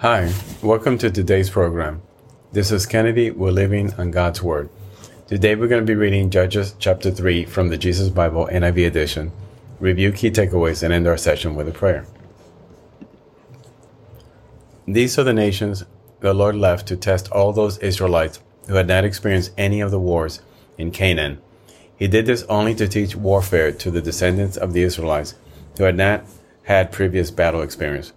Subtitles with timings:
[0.00, 0.32] Hi,
[0.62, 2.02] welcome to today's program.
[2.52, 3.32] This is Kennedy.
[3.32, 4.70] We're living on God's Word.
[5.26, 9.32] Today we're going to be reading Judges chapter 3 from the Jesus Bible NIV edition,
[9.80, 12.06] review key takeaways, and end our session with a prayer.
[14.86, 15.82] These are the nations
[16.20, 19.98] the Lord left to test all those Israelites who had not experienced any of the
[19.98, 20.42] wars
[20.78, 21.42] in Canaan.
[21.96, 25.34] He did this only to teach warfare to the descendants of the Israelites
[25.76, 26.24] who had not
[26.62, 28.12] had previous battle experience.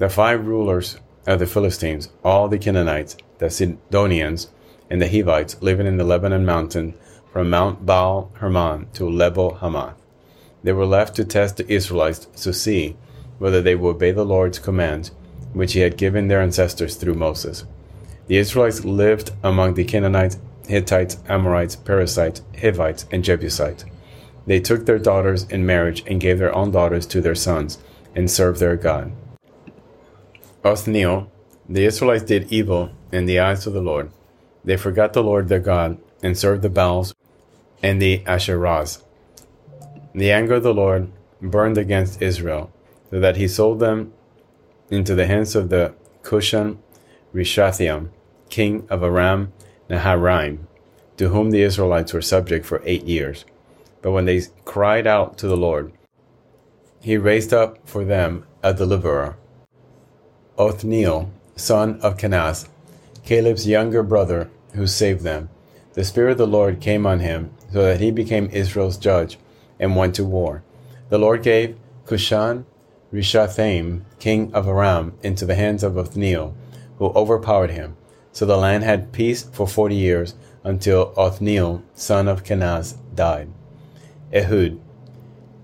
[0.00, 0.96] The five rulers
[1.26, 4.48] of the Philistines, all the Canaanites, the Sidonians,
[4.88, 6.94] and the Hivites living in the Lebanon mountain
[7.30, 10.00] from Mount Baal Hermon to Lebo Hamath.
[10.62, 12.96] They were left to test the Israelites to see
[13.38, 15.10] whether they would obey the Lord's commands,
[15.52, 17.66] which he had given their ancestors through Moses.
[18.26, 23.84] The Israelites lived among the Canaanites, Hittites, Amorites, Perizzites, Hivites, and Jebusites.
[24.46, 27.76] They took their daughters in marriage and gave their own daughters to their sons
[28.16, 29.12] and served their God.
[30.64, 31.30] Othniel,
[31.68, 34.10] the Israelites did evil in the eyes of the Lord
[34.64, 37.14] they forgot the Lord their God and served the Baals
[37.82, 39.02] and the Asherahs.
[40.14, 42.70] The anger of the Lord burned against Israel,
[43.10, 44.12] so that he sold them
[44.90, 46.78] into the hands of the Cushan
[47.34, 48.10] Rishathaim,
[48.50, 49.52] king of Aram
[49.88, 50.66] Naharaim,
[51.16, 53.44] to whom the Israelites were subject for eight years.
[54.02, 55.92] But when they cried out to the Lord,
[57.00, 59.36] he raised up for them a deliverer,
[60.60, 62.68] Othniel, son of Kenaz,
[63.24, 65.48] Caleb's younger brother, who saved them.
[65.94, 69.38] The Spirit of the Lord came on him, so that he became Israel's judge
[69.78, 70.62] and went to war.
[71.08, 72.66] The Lord gave Cushan
[73.10, 76.54] Rishathaim, king of Aram, into the hands of Othniel,
[76.98, 77.96] who overpowered him.
[78.30, 83.48] So the land had peace for forty years, until Othniel, son of Kenaz, died.
[84.30, 84.78] Ehud.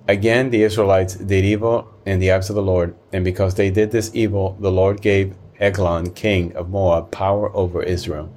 [0.09, 3.91] Again the Israelites did evil in the eyes of the Lord, and because they did
[3.91, 8.33] this evil, the Lord gave Eglon, king of Moab, power over Israel,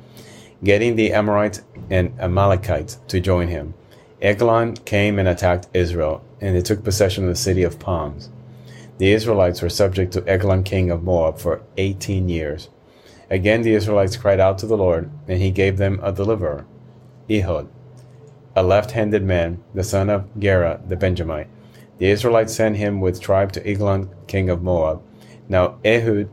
[0.64, 3.76] getting the Amorites and Amalekites to join him.
[4.20, 8.30] Eglon came and attacked Israel, and they took possession of the city of palms.
[8.98, 12.70] The Israelites were subject to Eglon, king of Moab, for eighteen years.
[13.30, 16.66] Again the Israelites cried out to the Lord, and he gave them a deliverer,
[17.30, 17.70] Ehud,
[18.56, 21.48] a left handed man, the son of Gera the Benjamite.
[22.00, 25.02] The Israelites sent him with tribe to Eglon, king of Moab.
[25.50, 26.30] Now Ehud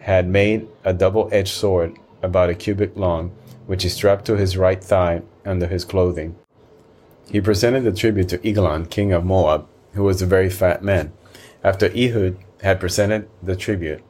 [0.00, 3.32] had made a double edged sword about a cubit long,
[3.66, 6.36] which he strapped to his right thigh under his clothing.
[7.30, 11.12] He presented the tribute to Eglon, king of Moab, who was a very fat man.
[11.64, 14.02] After Ehud had presented the tribute,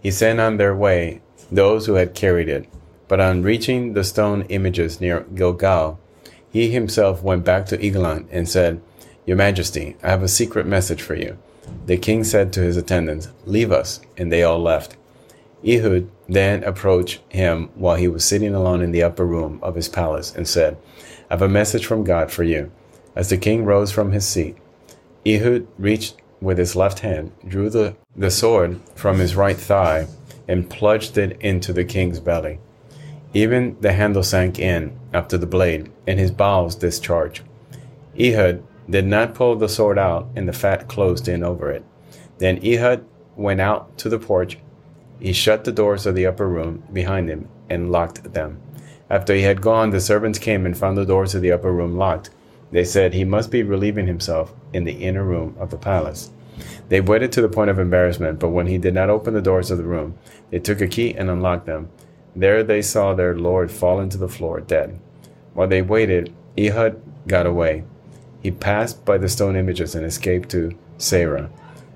[0.00, 2.68] he sent on their way those who had carried it.
[3.08, 5.98] But on reaching the stone images near Gilgal,
[6.50, 8.82] he himself went back to Eglon and said,
[9.26, 11.36] Your Majesty, I have a secret message for you.
[11.86, 14.96] The king said to his attendants, Leave us, and they all left.
[15.66, 19.88] Ehud then approached him while he was sitting alone in the upper room of his
[19.88, 20.76] palace and said,
[21.28, 22.70] I have a message from God for you.
[23.16, 24.56] As the king rose from his seat,
[25.26, 30.06] Ehud reached with his left hand, drew the, the sword from his right thigh,
[30.46, 32.60] and plunged it into the king's belly.
[33.34, 37.42] Even the handle sank in after the blade, and his bowels discharged.
[38.20, 41.84] Ehud did not pull the sword out, and the fat closed in over it.
[42.38, 43.04] Then Ehud
[43.36, 44.58] went out to the porch
[45.20, 48.60] he shut the doors of the upper room behind him and locked them.
[49.08, 51.96] After he had gone, the servants came and found the doors of the upper room
[51.96, 52.30] locked.
[52.70, 56.30] They said he must be relieving himself in the inner room of the palace.
[56.88, 59.70] They waited to the point of embarrassment, but when he did not open the doors
[59.70, 60.18] of the room,
[60.50, 61.90] they took a key and unlocked them.
[62.34, 64.98] There they saw their lord fall into the floor dead.
[65.54, 67.84] While they waited, Ehud got away.
[68.46, 71.50] He passed by the stone images and escaped to Seirah.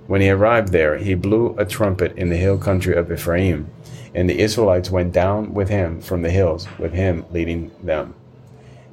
[0.08, 3.70] When he arrived there, he blew a trumpet in the hill country of Ephraim,
[4.16, 8.14] and the Israelites went down with him from the hills, with him leading them.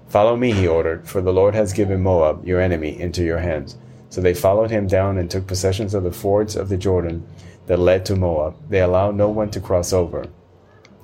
[0.07, 3.75] Follow me, he ordered, for the Lord has given Moab, your enemy, into your hands.
[4.11, 7.27] So they followed him down and took possession of the fords of the Jordan
[7.65, 8.55] that led to Moab.
[8.69, 10.27] They allowed no one to cross over.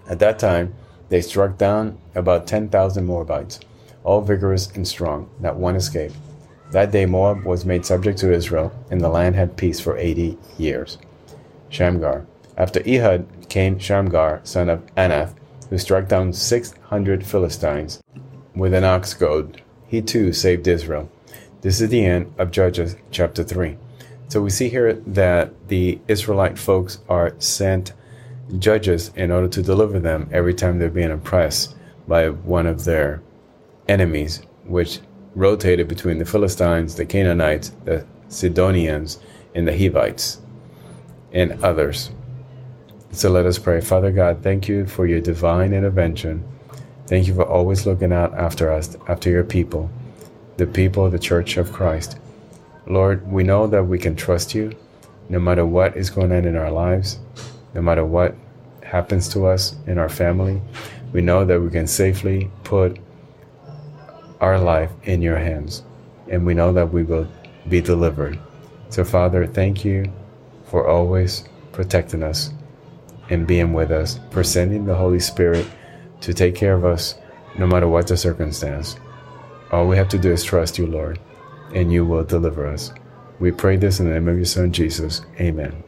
[0.07, 0.75] At that time,
[1.09, 3.59] they struck down about 10,000 Moabites,
[4.03, 6.13] all vigorous and strong, not one escaped.
[6.73, 10.39] That day Moab was made subject to Israel, and the land had peace for eighty
[10.57, 10.97] years.
[11.69, 12.25] Shamgar.
[12.57, 15.35] After Ehud came Shamgar, son of Anath,
[15.69, 18.01] who struck down six hundred Philistines
[18.55, 19.61] with an ox goad.
[19.85, 21.11] He too saved Israel.
[21.61, 23.77] This is the end of Judges chapter 3.
[24.29, 27.93] So we see here that the Israelite folks are sent
[28.57, 31.75] judges in order to deliver them every time they're being oppressed
[32.07, 33.21] by one of their
[33.87, 35.01] enemies, which
[35.35, 39.19] rotated between the Philistines, the Canaanites, the Sidonians,
[39.55, 40.41] and the Hivites,
[41.31, 42.11] and others.
[43.11, 43.81] So let us pray.
[43.81, 46.43] Father God, thank you for your divine intervention.
[47.05, 49.89] Thank you for always looking out after us, after your people,
[50.57, 52.17] the people of the Church of Christ.
[52.87, 54.75] Lord, we know that we can trust you
[55.29, 57.19] no matter what is going on in our lives,
[57.73, 58.35] no matter what
[58.83, 60.61] happens to us in our family.
[61.11, 62.97] We know that we can safely put
[64.43, 65.83] our life in your hands,
[66.29, 67.25] and we know that we will
[67.69, 68.37] be delivered.
[68.89, 70.11] So, Father, thank you
[70.65, 72.51] for always protecting us
[73.29, 75.65] and being with us, for sending the Holy Spirit
[76.19, 77.15] to take care of us
[77.57, 78.97] no matter what the circumstance.
[79.71, 81.19] All we have to do is trust you, Lord,
[81.73, 82.91] and you will deliver us.
[83.39, 85.21] We pray this in the name of your Son, Jesus.
[85.39, 85.83] Amen.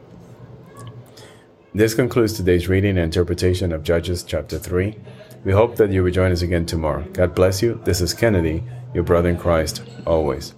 [1.76, 4.96] This concludes today's reading and interpretation of Judges chapter 3.
[5.44, 7.04] We hope that you will join us again tomorrow.
[7.12, 7.78] God bless you.
[7.84, 8.64] This is Kennedy,
[8.94, 10.54] your brother in Christ, always.